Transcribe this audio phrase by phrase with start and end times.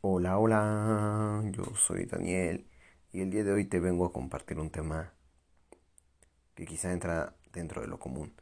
[0.00, 2.68] Hola, hola, yo soy Daniel
[3.12, 5.12] y el día de hoy te vengo a compartir un tema
[6.54, 8.32] que quizá entra dentro de lo común,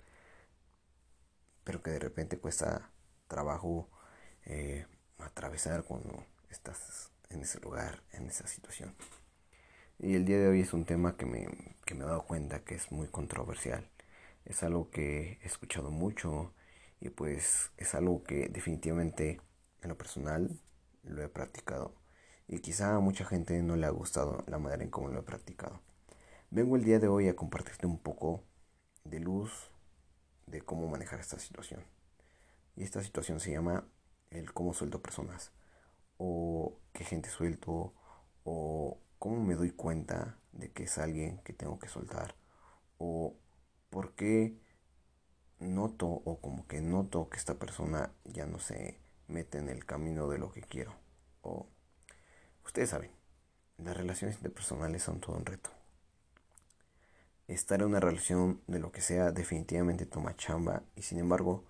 [1.64, 2.90] pero que de repente cuesta
[3.28, 3.88] trabajo
[4.44, 4.86] eh,
[5.18, 8.94] atravesar cuando estás en ese lugar, en esa situación.
[9.98, 11.48] Y el día de hoy es un tema que me,
[11.86, 13.88] que me he dado cuenta que es muy controversial.
[14.44, 16.52] Es algo que he escuchado mucho
[17.00, 19.40] y pues es algo que definitivamente
[19.82, 20.60] en lo personal
[21.06, 21.94] lo he practicado
[22.48, 25.22] y quizá a mucha gente no le ha gustado la manera en cómo lo he
[25.22, 25.80] practicado.
[26.50, 28.44] Vengo el día de hoy a compartirte un poco
[29.04, 29.70] de luz
[30.46, 31.84] de cómo manejar esta situación.
[32.76, 33.88] Y esta situación se llama
[34.30, 35.52] el cómo suelto personas
[36.18, 37.94] o qué gente suelto
[38.44, 42.36] o cómo me doy cuenta de que es alguien que tengo que soltar
[42.98, 43.34] o
[43.90, 44.58] por qué
[45.58, 50.28] noto o como que noto que esta persona ya no se mete en el camino
[50.28, 50.94] de lo que quiero.
[51.42, 51.66] O
[52.64, 53.10] ustedes saben,
[53.78, 55.70] las relaciones interpersonales son todo un reto.
[57.48, 61.64] Estar en una relación de lo que sea definitivamente toma chamba y sin embargo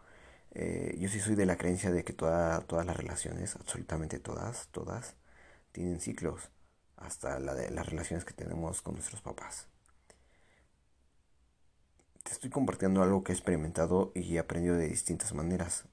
[0.59, 5.15] eh, yo sí soy de la creencia de que todas las relaciones, absolutamente todas, todas,
[5.73, 6.51] tienen ciclos,
[6.97, 9.67] hasta la de las relaciones que tenemos con nuestros papás.
[12.23, 15.85] Te estoy compartiendo algo que he experimentado y aprendido de distintas maneras.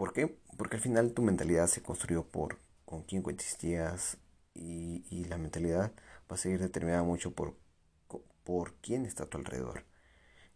[0.00, 0.34] ¿Por qué?
[0.56, 2.56] Porque al final tu mentalidad se construyó por
[2.86, 4.16] con quién coexistías
[4.54, 7.54] y, y la mentalidad va a seguir determinada mucho por,
[8.42, 9.84] por quién está a tu alrededor.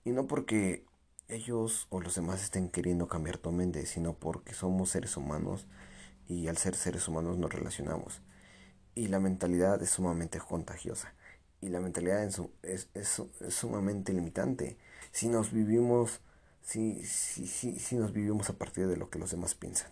[0.03, 0.87] Y no porque
[1.29, 5.67] ellos o los demás estén queriendo cambiar tu mente, sino porque somos seres humanos
[6.27, 8.23] y al ser seres humanos nos relacionamos.
[8.95, 11.13] Y la mentalidad es sumamente contagiosa.
[11.61, 14.79] Y la mentalidad es, es, es, es sumamente limitante.
[15.13, 16.23] Si nos vivimos
[16.65, 19.91] si, si, si, si nos vivimos a partir de lo que los demás piensan.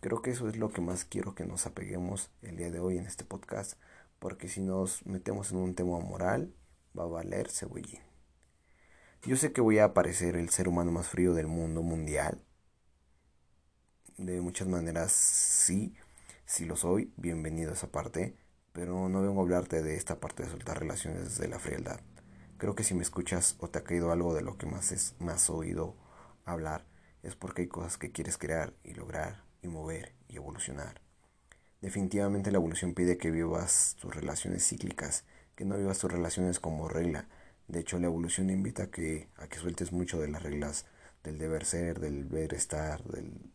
[0.00, 2.98] Creo que eso es lo que más quiero que nos apeguemos el día de hoy
[2.98, 3.78] en este podcast,
[4.18, 6.52] porque si nos metemos en un tema moral,
[6.98, 8.00] va a valer cebollín.
[9.22, 12.42] Yo sé que voy a aparecer el ser humano más frío del mundo mundial.
[14.18, 15.94] De muchas maneras sí,
[16.44, 18.36] sí lo soy, bienvenido a esa parte,
[18.72, 22.00] pero no vengo a hablarte de esta parte de soltar relaciones desde la frialdad.
[22.58, 25.14] Creo que si me escuchas o te ha caído algo de lo que más, es,
[25.18, 25.96] más oído
[26.44, 26.84] hablar,
[27.22, 31.00] es porque hay cosas que quieres crear y lograr y mover y evolucionar.
[31.80, 35.24] Definitivamente la evolución pide que vivas tus relaciones cíclicas,
[35.56, 37.28] que no vivas tus relaciones como regla.
[37.68, 40.86] De hecho, la evolución invita a que, a que sueltes mucho de las reglas
[41.22, 43.52] del deber ser, del ver estar, del...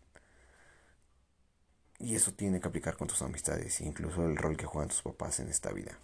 [1.99, 5.39] Y eso tiene que aplicar con tus amistades, incluso el rol que juegan tus papás
[5.39, 5.99] en esta vida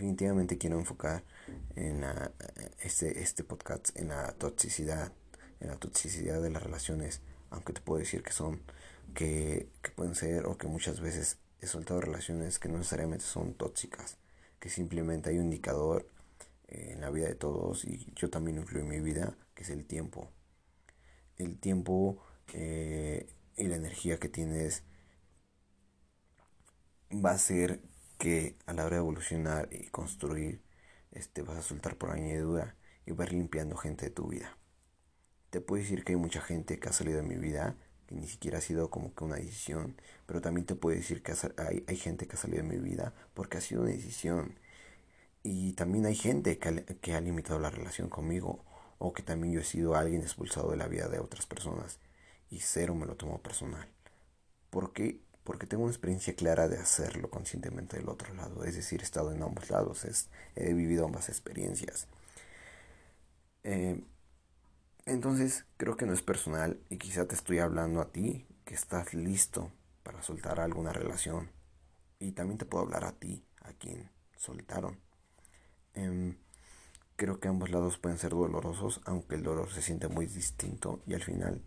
[0.00, 1.22] definitivamente quiero enfocar
[1.76, 2.02] en
[2.78, 5.12] este, este podcast en la toxicidad,
[5.60, 8.62] en la toxicidad de las relaciones, aunque te puedo decir que son,
[9.12, 13.52] que, que pueden ser o que muchas veces he soltado relaciones que no necesariamente son
[13.52, 14.16] tóxicas,
[14.58, 16.08] que simplemente hay un indicador
[16.68, 19.68] eh, en la vida de todos y yo también incluyo en mi vida, que es
[19.68, 20.30] el tiempo.
[21.36, 22.24] El tiempo
[22.54, 24.82] eh, y la energía que tienes
[27.12, 27.82] va a ser
[28.20, 30.60] que a la hora de evolucionar y construir,
[31.10, 32.76] este, vas a soltar por añadidura
[33.06, 34.58] y vas limpiando gente de tu vida.
[35.48, 37.76] Te puedo decir que hay mucha gente que ha salido de mi vida
[38.06, 41.32] que ni siquiera ha sido como que una decisión, pero también te puedo decir que
[41.56, 44.58] hay, hay gente que ha salido de mi vida porque ha sido una decisión.
[45.42, 48.64] Y también hay gente que ha, que ha limitado la relación conmigo
[48.98, 52.00] o que también yo he sido alguien expulsado de la vida de otras personas
[52.50, 53.88] y cero me lo tomo personal.
[54.68, 59.04] Porque porque tengo una experiencia clara de hacerlo conscientemente del otro lado, es decir, he
[59.04, 60.04] estado en ambos lados,
[60.56, 62.06] he vivido ambas experiencias.
[63.64, 64.02] Eh,
[65.06, 69.14] entonces, creo que no es personal y quizá te estoy hablando a ti, que estás
[69.14, 71.50] listo para soltar alguna relación.
[72.18, 75.00] Y también te puedo hablar a ti, a quien soltaron.
[75.94, 76.36] Em,
[77.16, 81.14] creo que ambos lados pueden ser dolorosos, aunque el dolor se siente muy distinto y
[81.14, 81.62] al final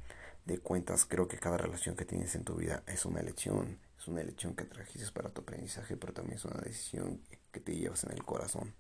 [0.46, 3.80] de cuentas, creo que cada relación que tienes en tu vida es una elección.
[3.98, 7.76] Es una elección que trajiste para tu aprendizaje, pero también es una decisión que te
[7.76, 8.74] llevas en el corazón.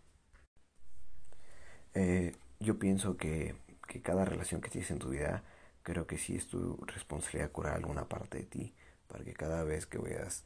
[1.93, 3.55] Eh, yo pienso que,
[3.87, 5.43] que, cada relación que tienes en tu vida,
[5.83, 8.73] creo que sí es tu responsabilidad curar alguna parte de ti,
[9.07, 10.45] para que cada vez que vayas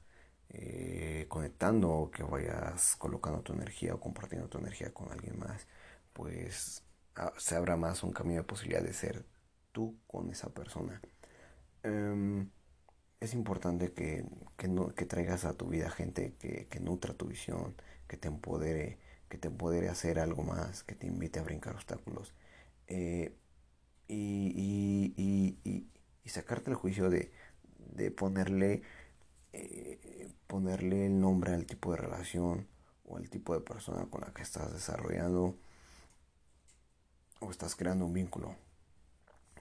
[0.50, 5.68] eh, conectando o que vayas colocando tu energía o compartiendo tu energía con alguien más,
[6.14, 6.84] pues
[7.38, 9.26] se abra más un camino de posibilidad de ser
[9.78, 11.00] tú con esa persona.
[11.84, 12.50] Em,
[13.20, 14.26] es importante que,
[14.58, 17.76] que, traigas a tu vida gente que, que, nutra tu visión,
[18.08, 18.98] que te empodere,
[19.30, 22.34] que te empodere a hacer algo más, que te invite a brincar obstáculos.
[22.88, 23.36] Eh,
[24.08, 27.32] y, y, y, sacarte el juicio de,
[27.94, 28.82] de ponerle,
[29.54, 32.68] eh, ponerle el nombre al tipo de relación
[33.06, 35.56] o al tipo de persona con la que estás desarrollando
[37.42, 38.67] o estás creando un vínculo.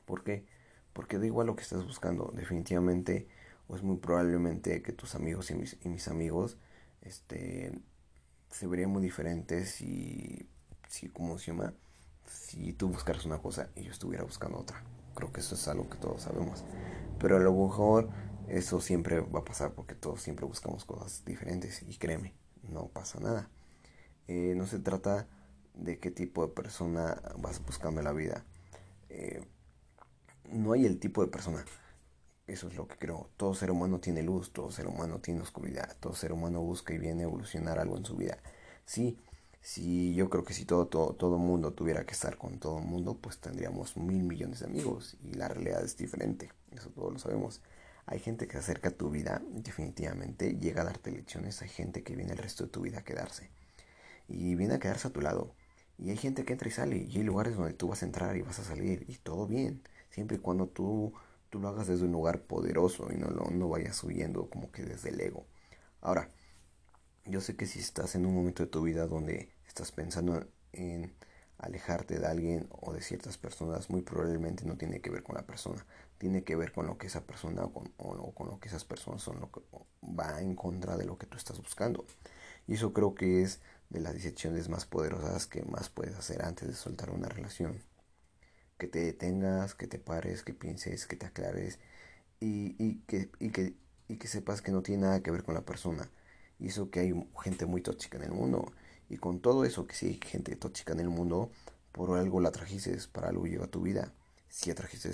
[0.06, 0.46] ¿Por qué?
[0.94, 3.28] Porque da igual lo que estás buscando, definitivamente,
[3.68, 6.56] o es muy probablemente que tus amigos y mis, y mis amigos
[7.02, 7.78] este,
[8.50, 10.48] se verían muy diferentes si,
[10.88, 11.74] si, ¿cómo se llama?
[12.26, 14.82] Si tú buscaras una cosa y yo estuviera buscando otra.
[15.14, 16.64] Creo que eso es algo que todos sabemos.
[17.18, 18.08] Pero a lo mejor
[18.48, 23.20] eso siempre va a pasar porque todos siempre buscamos cosas diferentes y créeme, no pasa
[23.20, 23.50] nada.
[24.28, 25.28] Eh, no se trata
[25.74, 28.44] de qué tipo de persona vas buscando en la vida.
[29.08, 29.44] Eh,
[30.52, 31.64] no hay el tipo de persona.
[32.46, 33.28] Eso es lo que creo.
[33.36, 36.98] Todo ser humano tiene luz, todo ser humano tiene oscuridad, todo ser humano busca y
[36.98, 38.38] viene a evolucionar algo en su vida.
[38.84, 39.18] Sí,
[39.60, 42.84] sí, yo creo que si todo, todo, todo mundo tuviera que estar con todo el
[42.84, 46.50] mundo, pues tendríamos mil millones de amigos y la realidad es diferente.
[46.70, 47.62] Eso todos lo sabemos.
[48.06, 51.60] Hay gente que se acerca a tu vida, definitivamente llega a darte lecciones.
[51.62, 53.50] Hay gente que viene el resto de tu vida a quedarse.
[54.28, 55.54] Y viene a quedarse a tu lado.
[55.98, 56.98] Y hay gente que entra y sale.
[56.98, 59.04] Y hay lugares donde tú vas a entrar y vas a salir.
[59.08, 59.82] Y todo bien.
[60.16, 61.12] Siempre y cuando tú,
[61.50, 64.82] tú lo hagas desde un lugar poderoso y no, lo, no vayas subiendo como que
[64.82, 65.44] desde el ego.
[66.00, 66.30] Ahora,
[67.26, 70.42] yo sé que si estás en un momento de tu vida donde estás pensando
[70.72, 71.14] en
[71.58, 75.42] alejarte de alguien o de ciertas personas, muy probablemente no tiene que ver con la
[75.44, 75.84] persona,
[76.16, 78.86] tiene que ver con lo que esa persona o con, o con lo que esas
[78.86, 79.60] personas son, lo que
[80.02, 82.06] va en contra de lo que tú estás buscando.
[82.66, 83.60] Y eso creo que es
[83.90, 87.82] de las decisiones más poderosas que más puedes hacer antes de soltar una relación.
[88.78, 91.78] Que te detengas, que te pares, que pienses, que te aclares
[92.40, 93.74] y, y, que, y, que,
[94.08, 96.10] y que sepas que no tiene nada que ver con la persona.
[96.58, 98.72] Y eso que hay gente muy tóxica en el mundo
[99.08, 101.50] y con todo eso que sí hay gente tóxica en el mundo,
[101.92, 104.12] por algo la trajiste, para algo llegó a tu vida.
[104.48, 105.10] Si atrajiste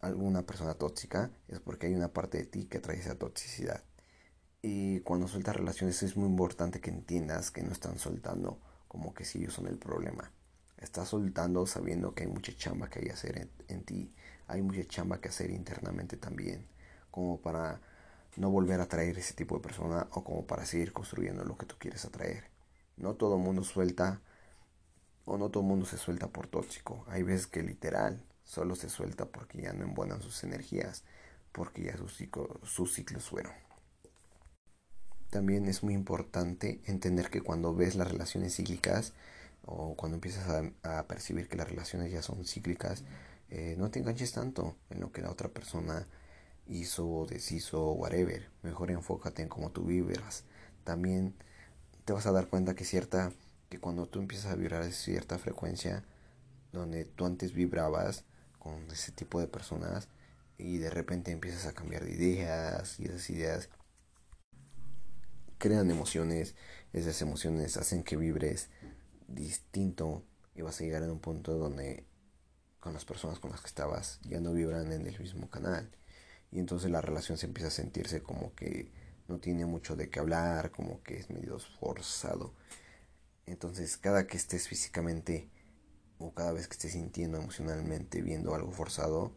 [0.00, 3.82] alguna persona tóxica, es porque hay una parte de ti que atrae esa toxicidad.
[4.62, 8.58] Y cuando sueltas relaciones es muy importante que entiendas que no están soltando
[8.88, 10.32] como que si ellos son el problema.
[10.80, 14.12] Estás soltando sabiendo que hay mucha chamba que hay que hacer en, en ti.
[14.48, 16.66] Hay mucha chamba que hacer internamente también.
[17.10, 17.80] Como para
[18.36, 21.66] no volver a atraer ese tipo de persona o como para seguir construyendo lo que
[21.66, 22.44] tú quieres atraer.
[22.96, 24.20] No todo mundo suelta
[25.24, 27.04] o no todo el mundo se suelta por tóxico.
[27.08, 31.04] Hay veces que literal solo se suelta porque ya no embonan sus energías,
[31.52, 32.18] porque ya sus,
[32.64, 33.52] sus ciclos fueron.
[35.30, 39.12] También es muy importante entender que cuando ves las relaciones cíclicas
[39.64, 40.48] o cuando empiezas
[40.82, 43.04] a, percibir que las relaciones ya son cíclicas,
[43.50, 46.06] eh, no te enganches tanto en lo que la otra persona
[46.66, 48.48] hizo, deshizo, whatever.
[48.62, 50.44] Mejor enfócate en cómo tú vibras.
[50.84, 51.34] También
[52.04, 53.32] te vas a dar cuenta que cierta
[53.68, 56.04] que cuando tú empiezas a vibrar a cierta frecuencia
[56.72, 58.24] donde tú antes vibrabas
[58.58, 60.08] con ese tipo de personas
[60.58, 63.68] y de repente empiezas a cambiar de ideas y esas ideas
[65.58, 66.54] crean emociones,
[66.92, 68.70] esas emociones hacen que vibres
[69.30, 70.24] distinto
[70.54, 72.04] y vas a llegar a un punto donde
[72.80, 75.90] con las personas con las que estabas ya no vibran en el mismo canal
[76.52, 78.90] y entonces la relación se empieza a sentirse como que
[79.28, 82.52] no tiene mucho de qué hablar, como que es medio forzado.
[83.46, 85.48] Entonces, cada que estés físicamente
[86.18, 89.32] o cada vez que estés sintiendo emocionalmente viendo algo forzado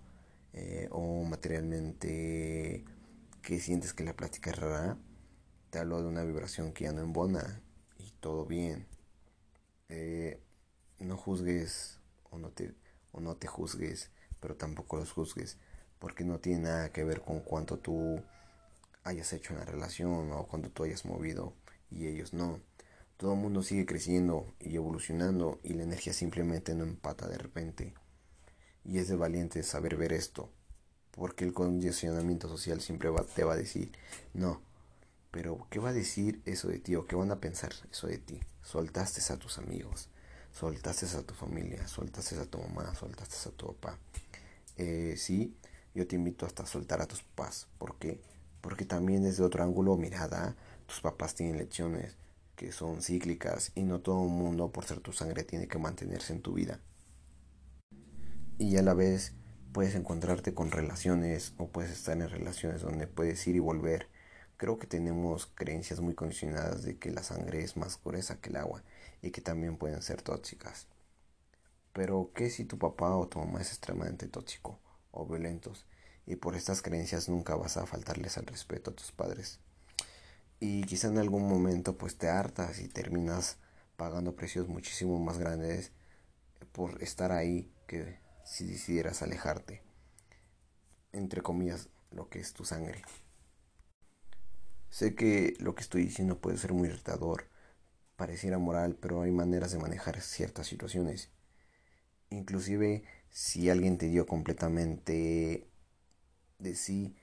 [0.54, 2.84] eh, o materialmente
[3.42, 4.98] que sientes que la plática es rara,
[5.70, 7.62] te hablo de una vibración que ya no embona
[7.98, 8.88] y todo bien.
[9.96, 10.42] Eh,
[10.98, 12.00] no juzgues
[12.32, 12.74] o no te
[13.12, 14.10] o no te juzgues,
[14.40, 15.60] pero tampoco los juzgues,
[16.00, 18.20] porque no tiene nada que ver con cuánto tú
[19.04, 21.54] hayas hecho en la relación o cuando tú hayas movido
[21.92, 22.60] y ellos no.
[23.18, 27.94] Todo el mundo sigue creciendo y evolucionando y la energía simplemente no empata de repente.
[28.84, 30.50] Y es de valiente saber ver esto,
[31.12, 33.92] porque el condicionamiento social siempre te va a decir,
[34.34, 34.60] no,
[35.34, 38.20] pero ¿qué va a decir eso de ti o qué van a pensar eso de
[38.20, 38.40] ti?
[38.62, 40.08] Soltaste a tus amigos,
[40.54, 44.00] soltaste a tu familia, soltaste a tu mamá, soltaste a tu papá.
[44.78, 45.58] Eh, sí,
[45.94, 47.68] yo te invito hasta a soltar a tus papás.
[47.78, 48.22] ¿Por qué?
[48.64, 52.16] porque también desde otro ángulo mirada, tus papás tienen lecciones
[52.56, 56.32] que son cíclicas y no todo el mundo por ser tu sangre tiene que mantenerse
[56.32, 56.80] en tu vida.
[58.58, 59.34] Y a la vez
[59.74, 64.08] puedes encontrarte con relaciones o puedes estar en relaciones donde puedes ir y volver.
[64.58, 68.58] Creo que tenemos creencias muy condicionadas de que la sangre es más gruesa que el
[68.58, 68.84] agua
[69.22, 70.88] y que también pueden ser tóxicas.
[71.94, 74.80] Pero ¿qué si tu papá o tu mamá es extremadamente tóxico
[75.12, 75.86] o violentos?
[76.26, 79.60] y por estas creencias nunca vas a faltarles al respeto a tus padres.
[80.60, 83.58] Y quizá en algún momento pues te hartas y terminas
[83.98, 85.92] pagando precios muchísimo más grandes
[86.72, 89.82] por estar ahí que si decidieras alejarte.
[91.12, 93.04] entre comillas, lo que es tu sangre.
[94.94, 97.48] Sé que lo que estoy diciendo puede ser muy retador,
[98.16, 101.32] pareciera moral, pero hay maneras de manejar ciertas situaciones.
[102.30, 105.68] Inclusive si alguien te dio completamente
[106.60, 107.16] de sí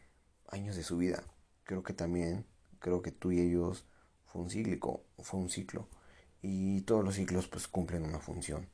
[0.48, 1.22] años de su vida,
[1.62, 2.44] creo que también,
[2.80, 3.86] creo que tú y ellos
[4.26, 5.88] fue un cíclico, fue un ciclo.
[6.42, 8.68] Y todos los ciclos pues cumplen una función.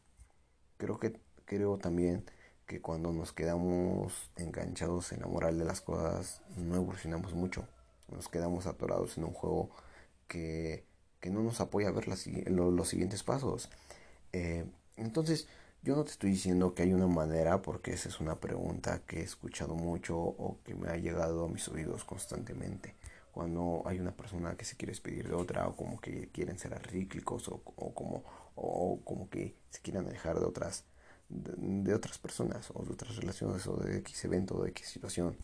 [0.78, 2.24] Creo que, creo también
[2.64, 7.68] que cuando nos quedamos enganchados en la moral de las cosas no evolucionamos mucho.
[8.10, 9.70] Nos quedamos atorados en un juego
[10.28, 10.84] que,
[11.20, 13.70] que no nos apoya a ver los, los siguientes pasos.
[14.32, 14.64] Eh,
[14.96, 15.48] entonces,
[15.82, 19.20] yo no te estoy diciendo que hay una manera, porque esa es una pregunta que
[19.20, 22.94] he escuchado mucho o que me ha llegado a mis oídos constantemente.
[23.32, 26.74] Cuando hay una persona que se quiere despedir de otra, o como que quieren ser
[26.74, 30.84] arríclicos, o, o como, o como que se quieran alejar de otras
[31.28, 35.36] de, otras personas o de otras relaciones o de X evento o de X situación.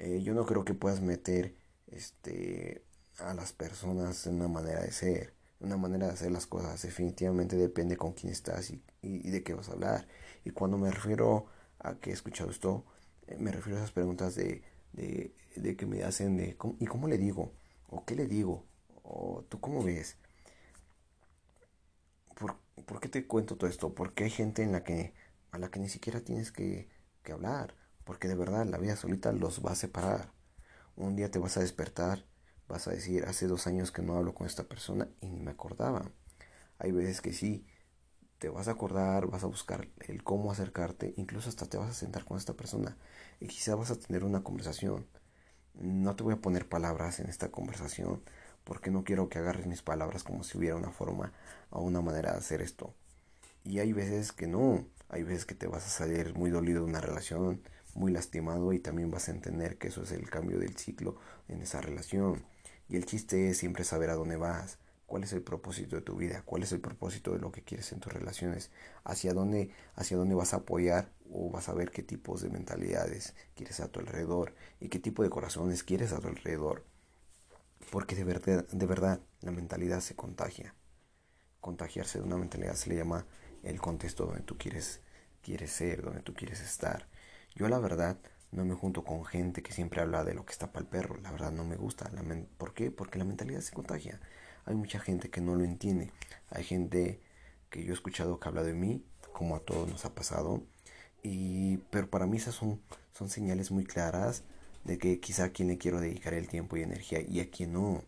[0.00, 1.54] Eh, yo no creo que puedas meter
[1.88, 2.82] este,
[3.18, 6.82] a las personas en una manera de ser, una manera de hacer las cosas.
[6.82, 10.08] Definitivamente depende con quién estás y, y, de qué vas a hablar.
[10.44, 11.46] Y cuando me refiero
[11.78, 12.84] a que he escuchado esto,
[13.26, 17.08] eh, me refiero a esas preguntas de, de, de que me hacen de ¿y cómo
[17.08, 17.52] le digo?
[17.88, 18.64] ¿O qué le digo?
[19.02, 20.16] ¿O tú cómo ves?
[22.86, 23.94] ¿Por qué te cuento todo esto?
[23.94, 25.14] Porque hay gente en la que,
[25.52, 26.88] a la que ni siquiera tienes que,
[27.22, 27.74] que hablar.
[28.04, 30.32] Porque de verdad la vida solita los va a separar.
[30.96, 32.24] Un día te vas a despertar,
[32.68, 35.50] vas a decir, hace dos años que no hablo con esta persona y ni me
[35.50, 36.10] acordaba.
[36.78, 37.66] Hay veces que sí,
[38.38, 41.94] te vas a acordar, vas a buscar el cómo acercarte, incluso hasta te vas a
[41.94, 42.96] sentar con esta persona
[43.38, 45.06] y quizá vas a tener una conversación.
[45.74, 48.22] No te voy a poner palabras en esta conversación
[48.64, 51.32] porque no quiero que agarres mis palabras como si hubiera una forma
[51.70, 52.94] o una manera de hacer esto.
[53.64, 56.90] Y hay veces que no, hay veces que te vas a salir muy dolido de
[56.90, 57.62] una relación,
[57.94, 61.16] muy lastimado y también vas a entender que eso es el cambio del ciclo
[61.48, 62.44] en esa relación.
[62.88, 64.78] Y el chiste es siempre saber a dónde vas,
[65.10, 67.90] cuál es el propósito de tu vida, cuál es el propósito de lo que quieres
[67.90, 68.70] en tus relaciones,
[69.02, 73.34] hacia dónde, hacia dónde vas a apoyar o vas a ver qué tipos de mentalidades
[73.56, 76.84] quieres a tu alrededor y qué tipo de corazones quieres a tu alrededor.
[77.90, 80.76] Porque de verdad, de verdad la mentalidad se contagia.
[81.60, 83.26] Contagiarse de una mentalidad se le llama
[83.64, 85.00] el contexto donde tú quieres,
[85.42, 87.08] quieres ser, donde tú quieres estar.
[87.54, 88.18] Yo la verdad
[88.52, 91.18] no me junto con gente que siempre habla de lo que está para el perro.
[91.22, 92.10] La verdad no me gusta.
[92.12, 92.22] La
[92.58, 92.90] ¿Por qué?
[92.90, 94.20] Porque la mentalidad se contagia.
[94.64, 96.10] Hay mucha gente que no lo entiende.
[96.50, 97.20] Hay gente
[97.70, 100.62] que yo he escuchado que habla de mí, como a todos nos ha pasado.
[101.22, 102.80] Y, pero para mí esas son,
[103.12, 104.44] son señales muy claras
[104.84, 107.72] de que quizá a quien le quiero dedicar el tiempo y energía y a quien
[107.74, 108.02] no.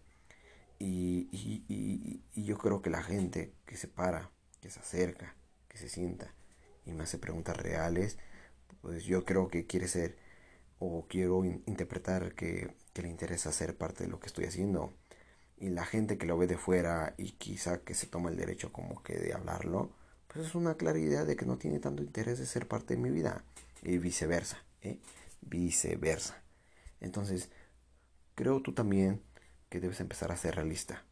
[0.79, 4.31] Y, y, y, y, yo creo que la gente que se para,
[4.61, 5.37] que se acerca,
[5.69, 6.35] que se sienta
[6.85, 8.19] y me hace preguntas reales,
[8.81, 10.17] pues yo creo que quiere ser
[10.79, 14.95] o quiero interpretar que, que le interesa ser parte de lo que estoy haciendo.
[15.57, 18.73] Y la gente que lo ve de fuera y quizá que se toma el derecho
[18.73, 19.93] como que de hablarlo,
[20.29, 23.01] pues es una clara idea de que no tiene tanto interés de ser parte de
[23.01, 23.45] mi vida.
[23.83, 24.99] Y viceversa, ¿eh?
[25.41, 26.43] Viceversa.
[27.01, 27.51] Entonces,
[28.35, 29.23] creo tú también
[29.69, 31.05] que debes empezar a ser realista.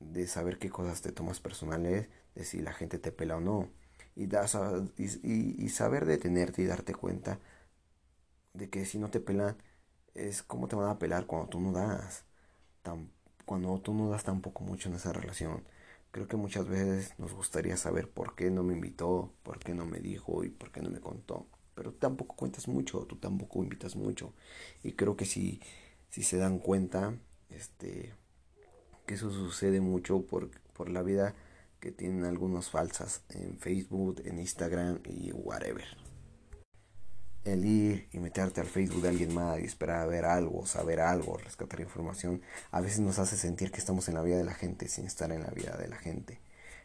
[0.00, 3.70] De saber qué cosas te tomas personales, de si la gente te pela o no.
[4.16, 4.56] Y, das
[4.98, 7.38] y, saber detenerte y darte cuenta
[8.54, 9.56] de que si no te pelan,
[10.14, 12.24] es como te van a pelar cuando tú no das.
[13.46, 15.64] cuando tú no das tampoco mucho en esa relación.
[16.12, 19.86] Creo que muchas veces nos gustaría saber por qué no me invitó, por qué no
[19.86, 21.46] me dijo y por qué no me contó
[21.80, 24.34] pero tampoco cuentas mucho, tú tampoco invitas mucho.
[24.82, 25.62] Y creo que si,
[26.10, 27.14] si se dan cuenta,
[27.48, 28.12] este,
[29.06, 31.34] que eso sucede mucho por, por la vida
[31.80, 35.84] que tienen algunos falsas en Facebook, en Instagram y whatever.
[37.44, 41.00] El ir y meterte al Facebook de alguien más y esperar a ver algo, saber
[41.00, 44.52] algo, rescatar información, a veces nos hace sentir que estamos en la vida de la
[44.52, 46.38] gente sin estar en la vida de la gente.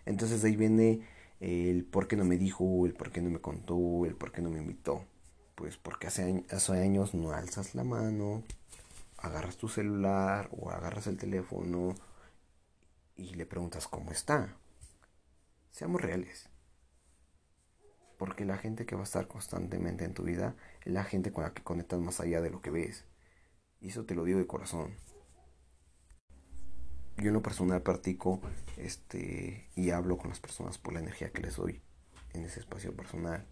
[0.05, 1.01] Entonces ahí viene
[1.41, 4.41] el por qué no me dijo, el por qué no me contó, el por qué
[4.41, 5.03] no me invitó.
[5.55, 8.43] Pues porque hace, hace años no alzas la mano,
[9.17, 11.95] agarras tu celular o agarras el teléfono
[13.17, 14.55] y le preguntas cómo está.
[15.75, 16.49] Seamos reales.
[18.17, 20.55] Porque la gente que va a estar constantemente en tu vida
[20.85, 23.03] es la gente con la que conectas más allá de lo que ves.
[23.81, 24.95] Y eso te lo digo de corazón
[27.17, 28.41] yo en lo personal practico
[28.77, 31.81] este, y hablo con las personas por la energía que les doy
[32.33, 33.45] en ese espacio personal.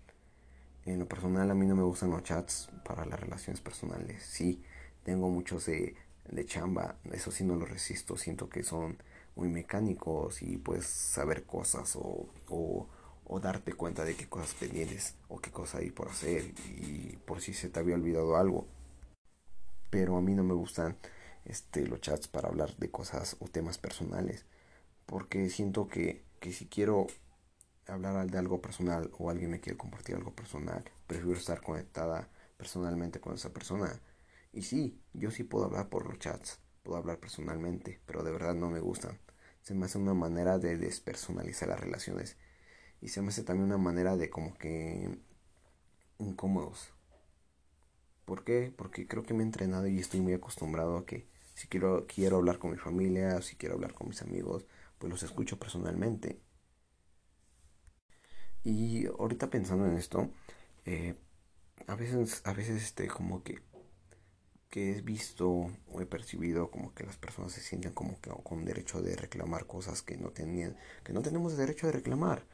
[0.86, 4.22] En lo personal a mí no me gustan los chats para las relaciones personales.
[4.24, 4.62] Sí,
[5.04, 5.96] tengo muchos de,
[6.30, 8.98] de chamba, eso sí no lo resisto, siento que son
[9.36, 12.88] muy mecánicos y puedes saber cosas o, o,
[13.26, 17.42] o darte cuenta de qué cosas pendientes o qué cosa hay por hacer y por
[17.42, 18.68] si se te había olvidado algo.
[19.90, 20.98] Pero a mí no me gustan
[21.46, 24.46] este, los chats para hablar de cosas o temas personales
[25.06, 27.08] porque siento que, que si quiero
[27.88, 33.20] hablar de algo personal o alguien me quiere compartir algo personal, prefiero estar conectada personalmente
[33.20, 34.02] con esa persona.
[34.52, 38.54] Y sí, yo sí puedo hablar por los chats, puedo hablar personalmente, pero de verdad
[38.54, 39.20] no me gustan.
[39.62, 42.38] Se me hace una manera de despersonalizar las relaciones.
[43.02, 45.18] Y se me hace también una manera de como que
[46.20, 46.94] incómodos.
[48.26, 48.74] ¿Por qué?
[48.76, 52.38] Porque creo que me he entrenado y estoy muy acostumbrado a que si quiero, quiero
[52.38, 54.66] hablar con mi familia, si quiero hablar con mis amigos,
[54.98, 56.40] pues los escucho personalmente.
[58.64, 60.30] Y ahorita pensando en esto,
[60.86, 61.16] eh,
[61.88, 63.60] a veces, a veces este, como que,
[64.74, 68.66] que he visto o he percibido como que las personas se sienten como que con
[68.66, 72.48] derecho de reclamar cosas que no tenían, que no tenemos derecho de reclamar.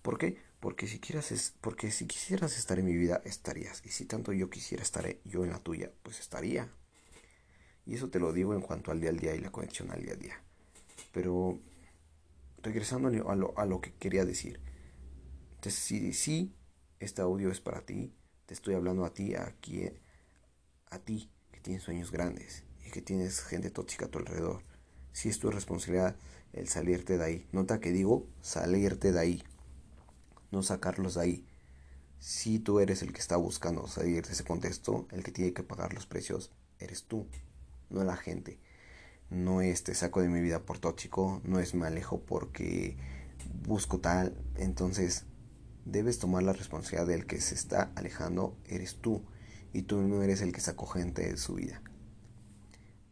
[0.00, 0.38] ¿Por qué?
[0.58, 3.84] Porque si quieras porque si quisieras estar en mi vida, estarías.
[3.84, 6.72] Y si tanto yo quisiera estar yo en la tuya, pues estaría.
[7.84, 10.00] Y eso te lo digo en cuanto al día al día y la conexión al
[10.00, 10.40] día a día.
[11.12, 11.60] Pero
[12.62, 14.60] regresando a lo, a lo que quería decir.
[15.56, 16.54] Entonces, si, si
[17.00, 18.14] este audio es para ti,
[18.46, 19.90] te estoy hablando a ti, aquí,
[20.88, 21.28] a ti
[21.66, 24.62] tienes sueños grandes y que tienes gente tóxica a tu alrededor.
[25.12, 26.16] Si es tu responsabilidad
[26.52, 27.46] el salirte de ahí.
[27.52, 29.44] Nota que digo salirte de ahí,
[30.50, 31.46] no sacarlos de ahí.
[32.18, 35.62] Si tú eres el que está buscando salir de ese contexto, el que tiene que
[35.62, 37.26] pagar los precios eres tú,
[37.90, 38.58] no la gente
[39.30, 42.96] no es te saco de mi vida por tóxico, no es me alejo porque
[43.66, 45.24] busco tal, entonces
[45.84, 49.22] debes tomar la responsabilidad del que se está alejando, eres tú,
[49.76, 51.82] y tú no eres el que sacó gente de su vida.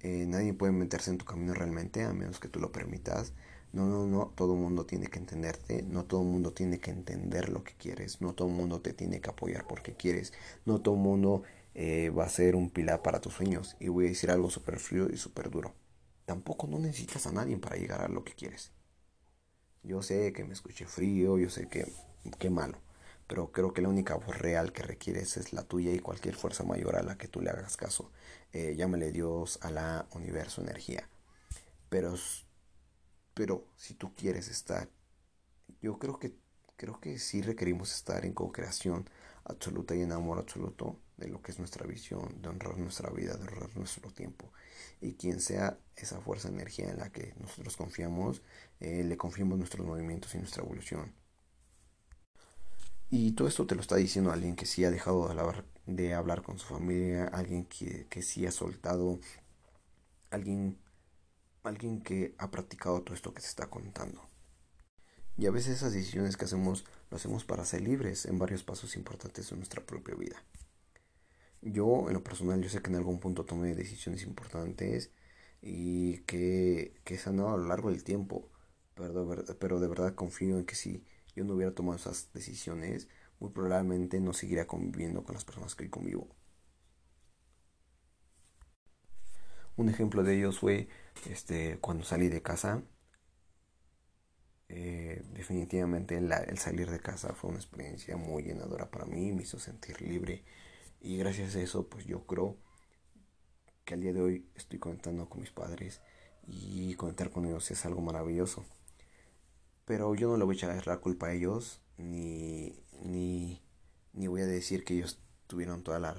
[0.01, 3.33] Eh, nadie puede meterse en tu camino realmente a menos que tú lo permitas.
[3.73, 6.91] No, no, no, todo el mundo tiene que entenderte, no todo el mundo tiene que
[6.91, 10.33] entender lo que quieres, no todo el mundo te tiene que apoyar porque quieres,
[10.65, 11.43] no todo el mundo
[11.75, 13.77] eh, va a ser un pilar para tus sueños.
[13.81, 15.75] Y voy a decir algo súper frío y súper duro
[16.25, 18.73] tampoco no necesitas a nadie para llegar a lo que quieres.
[19.83, 21.87] Yo sé que me escuché frío, yo sé que
[22.39, 22.79] qué malo,
[23.27, 26.65] pero creo que la única voz real que requieres es la tuya y cualquier fuerza
[26.65, 28.11] mayor a la que tú le hagas caso.
[28.53, 31.09] Eh, llámale Dios, a la universo, energía.
[31.91, 32.15] Pero,
[33.35, 34.89] pero si tú quieres estar,
[35.83, 36.35] yo creo que
[36.77, 39.09] creo que sí requerimos estar en co-creación
[39.45, 43.35] absoluta y en amor absoluto de lo que es nuestra visión, de honrar nuestra vida,
[43.37, 44.53] de honrar nuestro tiempo.
[45.01, 48.43] Y quien sea esa fuerza energía en la que nosotros confiamos,
[48.81, 51.15] eh, le confiamos nuestros movimientos y nuestra evolución.
[53.17, 56.15] Y todo esto te lo está diciendo alguien que sí ha dejado de hablar, de
[56.15, 59.21] hablar con su familia, alguien que, que sí ha soltado,
[60.31, 60.77] alguien,
[61.63, 64.21] alguien que ha practicado todo esto que se está contando.
[65.37, 68.97] Y a veces esas decisiones que hacemos lo hacemos para ser libres en varios pasos
[68.97, 70.43] importantes de nuestra propia vida.
[71.63, 75.13] Yo, en lo personal, yo sé que en algún punto tomé decisiones importantes
[75.63, 78.51] y que, que he sanado a lo largo del tiempo,
[78.97, 81.05] pero de, pero de verdad confío en que si
[81.37, 83.09] yo no hubiera tomado esas decisiones,
[83.41, 86.29] muy probablemente no seguiría conviviendo con las personas que hoy convivo.
[89.77, 90.89] Un ejemplo de ellos fue
[91.29, 92.83] este, cuando salí de casa.
[94.69, 99.59] Eh, definitivamente el salir de casa fue una experiencia muy llenadora para mí, me hizo
[99.59, 100.43] sentir libre
[101.01, 102.57] y gracias a eso, pues yo creo
[103.85, 106.01] que al día de hoy estoy conectando con mis padres
[106.47, 108.65] y conectar con ellos es algo maravilloso.
[109.85, 113.63] Pero yo no le voy a echar la culpa a ellos, ni, ni,
[114.13, 116.15] ni voy a decir que ellos tuvieron toda la,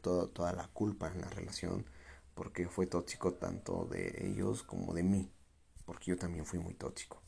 [0.00, 1.84] toda, toda la culpa en la relación,
[2.34, 5.30] porque fue tóxico tanto de ellos como de mí,
[5.84, 7.20] porque yo también fui muy tóxico.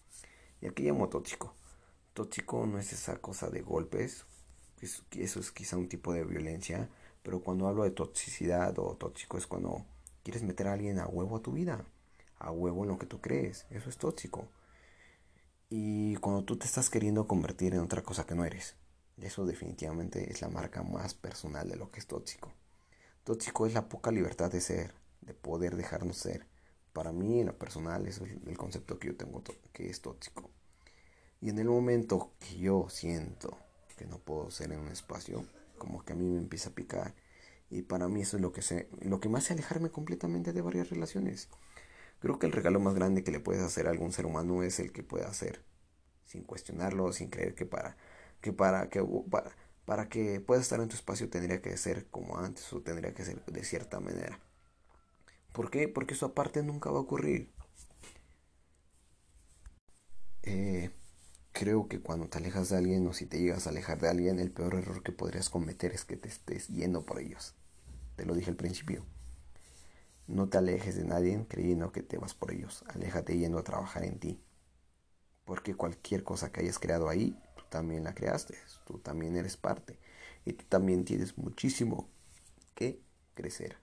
[0.61, 1.55] ¿Y aquí llamo tóxico?
[2.15, 4.25] Tóxico no es esa cosa de golpes,
[4.81, 6.89] eso es quizá un tipo de violencia,
[7.23, 9.85] pero cuando hablo de toxicidad o tóxico es cuando
[10.23, 11.85] quieres meter a alguien a huevo a tu vida,
[12.39, 14.49] a huevo en lo que tú crees, eso es tóxico.
[15.73, 18.75] Y cuando tú te estás queriendo convertir en otra cosa que no eres,
[19.21, 22.53] eso definitivamente es la marca más personal de lo que es tóxico.
[23.23, 26.45] Tóxico es la poca libertad de ser, de poder dejarnos ser.
[26.93, 30.51] Para mí, en lo personal, es el concepto que yo tengo que es tóxico.
[31.41, 33.57] Y en el momento que yo siento
[33.97, 35.45] que no puedo ser en un espacio,
[35.79, 37.15] como que a mí me empieza a picar.
[37.71, 40.63] Y para mí eso es lo que, se, lo que me hace alejarme completamente de
[40.63, 41.49] varias relaciones.
[42.21, 44.79] Creo que el regalo más grande que le puedes hacer a algún ser humano es
[44.79, 45.65] el que pueda hacer,
[46.27, 47.97] sin cuestionarlo, sin creer que para
[48.41, 49.51] que para que para,
[49.87, 53.25] para que pueda estar en tu espacio tendría que ser como antes o tendría que
[53.25, 54.39] ser de cierta manera.
[55.53, 55.89] ¿Por qué?
[55.89, 57.51] Porque eso aparte nunca va a ocurrir.
[60.43, 60.91] Eh,
[61.53, 64.39] creo que cuando te alejas de alguien o si te llegas a alejar de alguien,
[64.39, 67.55] el peor error que podrías cometer es que te estés yendo por ellos.
[68.17, 69.05] Te lo dije al principio.
[70.31, 72.85] No te alejes de nadie creyendo que te vas por ellos.
[72.89, 74.41] Aléjate yendo a trabajar en ti.
[75.45, 78.57] Porque cualquier cosa que hayas creado ahí, tú también la creaste.
[78.87, 79.99] Tú también eres parte.
[80.45, 82.09] Y tú también tienes muchísimo
[82.75, 83.03] que
[83.35, 83.77] crecer.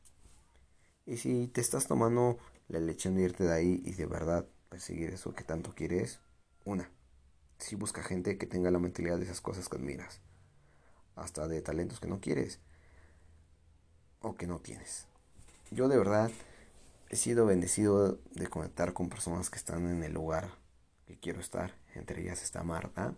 [1.05, 2.37] Y si te estás tomando
[2.69, 6.21] la elección de irte de ahí y de verdad perseguir eso que tanto quieres,
[6.65, 6.89] una,
[7.59, 10.21] si busca gente que tenga la mentalidad de esas cosas que admiras,
[11.15, 12.59] hasta de talentos que no quieres
[14.21, 15.07] o que no tienes.
[15.71, 16.31] Yo de verdad
[17.09, 20.49] he sido bendecido de conectar con personas que están en el lugar
[21.05, 21.75] que quiero estar.
[21.93, 23.15] Entre ellas está Marta,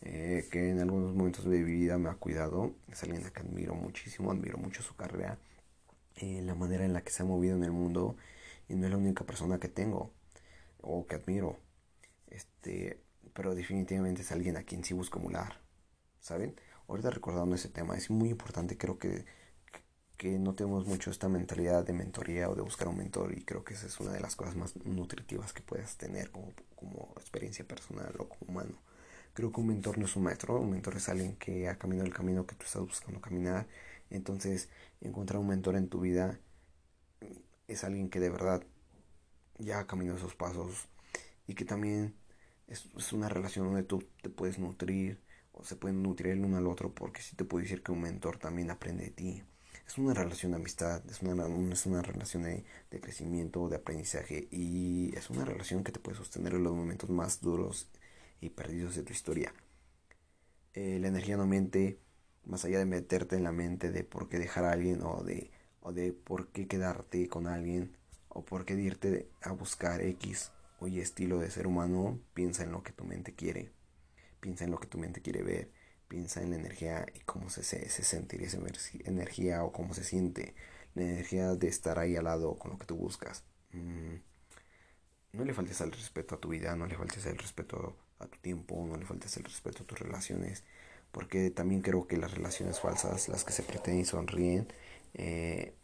[0.00, 2.74] eh, que en algunos momentos de mi vida me ha cuidado.
[2.90, 5.38] Es alguien a que admiro muchísimo, admiro mucho su carrera,
[6.16, 8.16] eh, la manera en la que se ha movido en el mundo
[8.68, 10.12] y no es la única persona que tengo
[10.82, 11.56] o que admiro.
[12.26, 13.00] Este,
[13.32, 15.60] pero definitivamente es alguien a quien sí busco emular,
[16.20, 16.60] ¿saben?
[16.88, 19.24] Ahorita recordando ese tema, es muy importante, creo que,
[20.16, 23.64] que no tenemos mucho esta mentalidad de mentoría o de buscar un mentor y creo
[23.64, 27.66] que esa es una de las cosas más nutritivas que puedes tener como, como experiencia
[27.66, 28.78] personal o como humano.
[29.34, 32.06] Creo que un mentor no es un maestro, un mentor es alguien que ha caminado
[32.06, 33.66] el camino que tú estás buscando caminar.
[34.08, 34.70] Entonces,
[35.02, 36.38] encontrar un mentor en tu vida
[37.68, 38.62] es alguien que de verdad
[39.58, 40.88] ya ha caminado esos pasos
[41.46, 42.14] y que también
[42.66, 45.20] es, es, una relación donde tú te puedes nutrir
[45.52, 48.00] o se pueden nutrir el uno al otro porque si te puedo decir que un
[48.02, 49.42] mentor también aprende de ti.
[49.86, 52.64] Es una relación de amistad, es una, es una relación de,
[53.00, 57.40] crecimiento, de aprendizaje y es una relación que te puede sostener en los momentos más
[57.40, 57.88] duros
[58.40, 59.54] y perdidos de tu historia.
[60.74, 62.00] Eh, la energía no miente,
[62.44, 65.50] más allá de meterte en la mente de por qué dejar a alguien o de,
[65.80, 67.96] o de por qué quedarte con alguien
[68.28, 72.82] o por qué irte a buscar X Oye, estilo de ser humano, piensa en lo
[72.82, 73.72] que tu mente quiere,
[74.40, 75.70] piensa en lo que tu mente quiere ver,
[76.08, 78.58] piensa en la energía y cómo se, se, sentir esa
[79.04, 80.54] energía o cómo se siente
[80.94, 83.44] la energía de estar ahí al lado con lo que tú buscas.
[83.72, 84.16] Mm,
[85.32, 88.38] no le faltes el respeto a tu vida, no le faltes el respeto a tu
[88.38, 90.64] tiempo, no le faltes el respeto a tus relaciones,
[91.12, 94.68] porque también creo que las relaciones falsas, las que se pretenden y sonríen,
[95.14, 95.74] eh,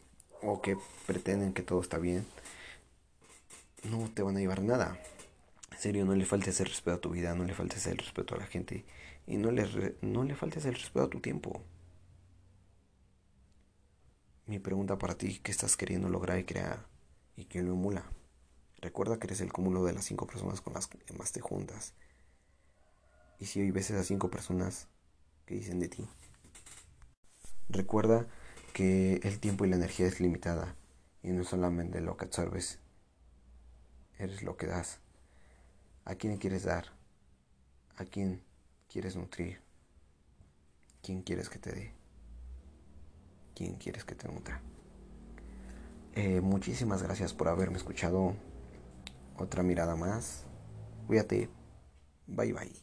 [0.41, 2.25] o que pretenden que todo está bien,
[3.83, 4.99] no te van a llevar nada.
[5.71, 8.35] En serio, no le faltes el respeto a tu vida, no le faltes el respeto
[8.35, 8.85] a la gente
[9.25, 11.61] y no le, no le faltes el respeto a tu tiempo.
[14.45, 16.85] Mi pregunta para ti, ¿qué estás queriendo lograr y crear?
[17.35, 18.03] ¿Y quién lo emula?
[18.81, 21.93] Recuerda que eres el cúmulo de las cinco personas con las que más te juntas.
[23.39, 24.87] Y si hoy ves esas cinco personas,
[25.45, 26.07] ¿qué dicen de ti?
[27.69, 28.27] Recuerda
[28.73, 30.75] que el tiempo y la energía es limitada
[31.21, 32.79] y no solamente lo que absorbes,
[34.17, 34.99] eres lo que das.
[36.05, 36.87] ¿A quién quieres dar?
[37.95, 38.43] ¿A quién
[38.93, 39.59] quieres nutrir?
[41.01, 41.91] ¿Quién quieres que te dé?
[43.55, 44.61] ¿Quién quieres que te nutra?
[46.13, 48.35] Eh, muchísimas gracias por haberme escuchado.
[49.35, 50.45] Otra mirada más.
[51.07, 51.49] Cuídate.
[52.27, 52.82] Bye bye.